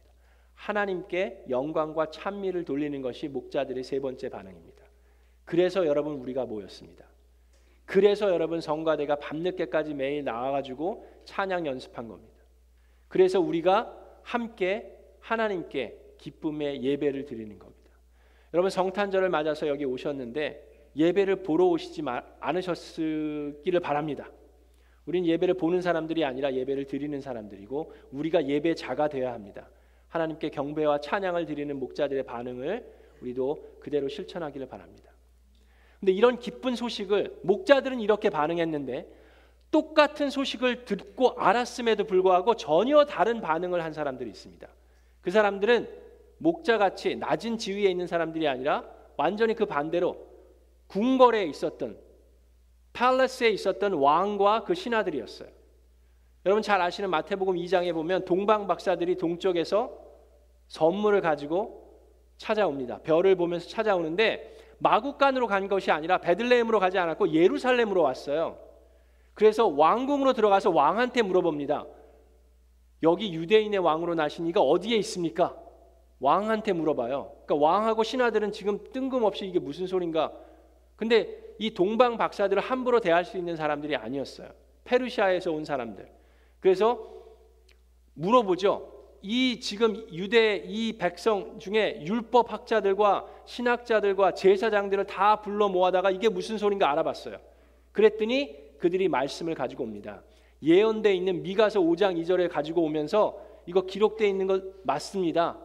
하나님께 0.55 1.45
영광과 1.49 2.09
찬미를 2.09 2.65
돌리는 2.65 3.01
것이 3.01 3.27
목자들의 3.27 3.83
세 3.83 3.99
번째 3.99 4.29
반응입니다. 4.29 4.76
그래서 5.47 5.87
여러분 5.87 6.15
우리가 6.15 6.45
모였습니다. 6.45 7.05
그래서 7.85 8.29
여러분 8.29 8.59
성가대가 8.59 9.15
밤늦게까지 9.15 9.93
매일 9.93 10.25
나와가지고 10.25 11.07
찬양 11.23 11.65
연습한 11.65 12.09
겁니다. 12.09 12.43
그래서 13.07 13.39
우리가 13.39 13.97
함께 14.23 14.93
하나님께 15.21 15.97
기쁨의 16.17 16.83
예배를 16.83 17.23
드리는 17.23 17.57
겁니다. 17.57 17.91
여러분 18.53 18.69
성탄절을 18.69 19.29
맞아서 19.29 19.69
여기 19.69 19.85
오셨는데 19.85 20.89
예배를 20.97 21.43
보러 21.43 21.67
오시지 21.67 22.01
않으셨기를 22.41 23.79
바랍니다. 23.79 24.29
우린 25.05 25.25
예배를 25.25 25.53
보는 25.53 25.81
사람들이 25.81 26.25
아니라 26.25 26.53
예배를 26.53 26.87
드리는 26.87 27.21
사람들이고 27.21 27.93
우리가 28.11 28.45
예배자가 28.45 29.07
되어야 29.07 29.31
합니다. 29.31 29.69
하나님께 30.09 30.49
경배와 30.49 30.99
찬양을 30.99 31.45
드리는 31.45 31.79
목자들의 31.79 32.23
반응을 32.23 32.85
우리도 33.21 33.77
그대로 33.79 34.09
실천하기를 34.09 34.67
바랍니다. 34.67 35.06
근데 35.99 36.11
이런 36.11 36.39
기쁜 36.39 36.75
소식을 36.75 37.39
목자들은 37.43 37.99
이렇게 37.99 38.29
반응했는데 38.29 39.07
똑같은 39.71 40.29
소식을 40.29 40.85
듣고 40.85 41.39
알았음에도 41.39 42.05
불구하고 42.05 42.55
전혀 42.55 43.05
다른 43.05 43.41
반응을 43.41 43.83
한 43.83 43.93
사람들이 43.93 44.29
있습니다. 44.29 44.67
그 45.21 45.31
사람들은 45.31 45.89
목자같이 46.37 47.15
낮은 47.15 47.57
지위에 47.57 47.89
있는 47.89 48.07
사람들이 48.07 48.47
아니라 48.47 48.83
완전히 49.17 49.55
그 49.55 49.65
반대로 49.65 50.27
궁궐에 50.87 51.43
있었던 51.45 51.97
팔레스에 52.93 53.49
있었던 53.49 53.93
왕과 53.93 54.63
그 54.63 54.73
신하들이었어요. 54.73 55.49
여러분 56.45 56.61
잘 56.61 56.79
아시는 56.81 57.09
마태복음 57.09 57.55
2장에 57.55 57.93
보면 57.93 58.23
동방 58.25 58.67
박사들이 58.67 59.17
동쪽에서 59.17 59.91
선물을 60.67 61.21
가지고 61.21 61.87
찾아옵니다. 62.37 62.99
별을 62.99 63.35
보면서 63.35 63.67
찾아오는데 63.67 64.56
마국간으로 64.79 65.47
간 65.47 65.67
것이 65.67 65.91
아니라 65.91 66.19
베들레헴으로 66.19 66.79
가지 66.79 66.97
않았고 66.97 67.33
예루살렘으로 67.33 68.01
왔어요. 68.01 68.57
그래서 69.33 69.67
왕궁으로 69.67 70.33
들어가서 70.33 70.71
왕한테 70.71 71.21
물어봅니다. 71.21 71.85
여기 73.03 73.33
유대인의 73.33 73.79
왕으로 73.79 74.15
이가 74.47 74.61
어디에 74.61 74.97
있습니까? 74.97 75.55
왕한테 76.19 76.73
물어봐요. 76.73 77.31
그러니까 77.45 77.55
왕하고 77.55 78.03
신하들은 78.03 78.51
지금 78.51 78.79
뜬금없이 78.91 79.45
이게 79.45 79.59
무슨 79.59 79.85
소린가? 79.85 80.33
근데 80.95 81.55
이 81.59 81.73
동방 81.73 82.17
박사들을 82.17 82.61
함부로 82.61 82.99
대할 82.99 83.25
수 83.25 83.37
있는 83.37 83.55
사람들이 83.55 83.95
아니었어요. 83.95 84.49
페르시아에서 84.83 85.51
온 85.51 85.63
사람들. 85.63 86.09
그래서 86.59 87.07
물어보죠. 88.15 88.96
이 89.21 89.59
지금 89.59 90.05
유대 90.11 90.63
이 90.65 90.97
백성 90.97 91.59
중에 91.59 92.03
율법 92.05 92.51
학자들과 92.51 93.25
신학자들과 93.45 94.33
제사장들을 94.33 95.05
다 95.05 95.41
불러 95.41 95.69
모아다가 95.69 96.11
이게 96.11 96.29
무슨 96.29 96.57
소린가 96.57 96.89
알아봤어요. 96.91 97.37
그랬더니 97.91 98.55
그들이 98.77 99.07
말씀을 99.07 99.55
가지고 99.55 99.83
옵니다. 99.83 100.21
예언돼 100.61 101.13
있는 101.13 101.43
미가서 101.43 101.79
5장 101.79 102.21
2절에 102.21 102.49
가지고 102.49 102.83
오면서 102.83 103.39
이거 103.65 103.81
기록돼 103.81 104.27
있는 104.27 104.47
것 104.47 104.63
맞습니다. 104.83 105.57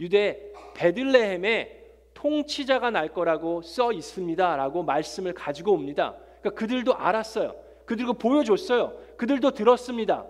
유대 0.00 0.52
베들레헴에 0.74 1.84
통치자가 2.14 2.90
날 2.90 3.12
거라고 3.12 3.62
써 3.62 3.92
있습니다라고 3.92 4.82
말씀을 4.82 5.34
가지고 5.34 5.72
옵니다. 5.72 6.16
그러니까 6.40 6.58
그들도 6.58 6.94
알았어요. 6.94 7.54
그들도 7.84 8.14
보여줬어요. 8.14 8.96
그들도 9.16 9.52
들었습니다. 9.52 10.26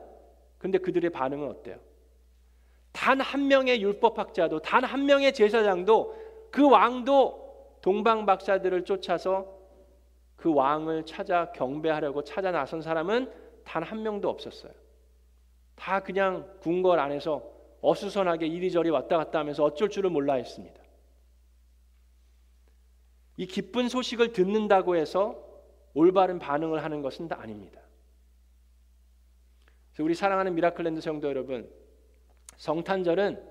근데 0.59 0.79
그들의 0.79 1.11
반응은 1.11 1.49
어때요? 1.49 1.77
단 2.97 3.21
한 3.21 3.47
명의 3.47 3.83
율법학자도 3.83 4.61
단 4.61 4.83
한 4.85 5.05
명의 5.05 5.33
제사장도 5.33 6.49
그 6.51 6.69
왕도 6.69 7.79
동방 7.83 8.25
박사들을 8.25 8.85
쫓아서 8.85 9.55
그 10.37 10.53
왕을 10.53 11.05
찾아 11.05 11.53
경배하려고 11.53 12.25
찾아 12.25 12.51
나선 12.51 12.81
사람은 12.81 13.31
단 13.65 13.83
한 13.83 14.03
명도 14.03 14.29
없었어요. 14.31 14.73
다 15.75 16.01
그냥 16.01 16.49
궁궐 16.61 16.99
안에서 16.99 17.43
어수선하게 17.83 18.47
이리저리 18.47 18.89
왔다 18.91 19.19
갔다 19.19 19.39
하면서 19.41 19.63
어쩔 19.63 19.91
줄을 19.91 20.09
몰라 20.11 20.35
했습니다. 20.35 20.81
이 23.37 23.47
기쁜 23.47 23.89
소식을 23.89 24.33
듣는다고 24.33 24.97
해서 24.97 25.37
올바른 25.93 26.39
반응을 26.39 26.83
하는 26.83 27.03
것은 27.03 27.29
아닙니다. 27.33 27.81
우리 29.99 30.15
사랑하는 30.15 30.55
미라클랜드 30.55 31.01
성도 31.01 31.29
여러분, 31.29 31.71
성탄절은 32.57 33.43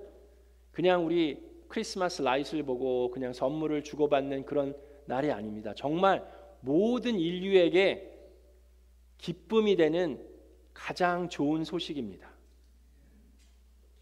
그냥 0.72 1.06
우리 1.06 1.42
Christmas 1.68 2.22
light를 2.22 2.64
보고 2.64 3.10
그냥 3.10 3.32
선물을 3.32 3.82
주고받는 3.82 4.44
그런 4.44 4.76
날이 5.06 5.30
아닙니다. 5.30 5.72
정말 5.74 6.24
모든 6.60 7.18
인류에게 7.18 8.12
기쁨이 9.18 9.76
되는 9.76 10.24
가장 10.74 11.28
좋은 11.28 11.64
소식입니다. 11.64 12.30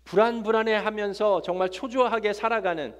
불안불안해 0.05 0.75
하면서 0.75 1.41
정말 1.43 1.71
초조하게 1.71 2.33
살아가는 2.33 2.95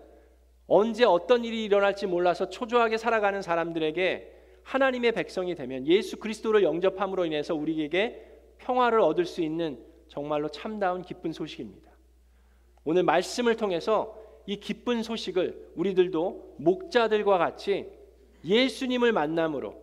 언제 0.67 1.05
어떤 1.05 1.45
일이 1.45 1.65
일어날지 1.65 2.07
몰라서 2.07 2.49
초조하게 2.49 2.97
살아가는 2.97 3.43
사람들에게 3.43 4.33
하나님의 4.63 5.13
백성이 5.13 5.55
되면 5.55 5.87
예수 5.87 6.19
그리스도를 6.19 6.63
영접함으로 6.63 7.27
인해서 7.27 7.55
우리에게 7.55 8.25
평화를 8.59 9.01
얻을 9.01 9.27
수 9.27 9.43
있는 9.43 9.79
정말로 10.09 10.49
참다운 10.49 11.03
기쁜 11.03 11.33
소식입니다. 11.33 11.94
오늘 12.85 13.03
말씀을 13.03 13.57
통해서 13.57 14.17
이 14.47 14.61
기쁜 14.61 15.03
소식을 15.03 15.73
우리들도 15.75 16.57
목자들과 16.59 17.39
같이 17.39 17.87
예수님을 18.45 19.13
만남으로 19.13 19.83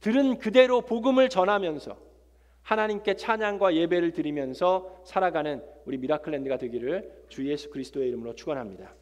들은 0.00 0.38
그대로 0.38 0.80
복음을 0.80 1.28
전하면서 1.28 1.96
하나님께 2.62 3.14
찬양과 3.14 3.76
예배를 3.76 4.12
드리면서 4.12 5.00
살아가는 5.04 5.62
우리 5.84 5.98
미라클랜드가 5.98 6.58
되기를 6.58 7.24
주 7.28 7.48
예수 7.48 7.70
그리스도의 7.70 8.08
이름으로 8.08 8.34
축원합니다. 8.34 8.92